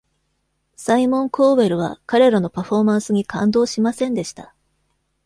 [0.77, 4.55] サイモン・コーウェルは、彼らのパフォーマンスに感動しませんでした。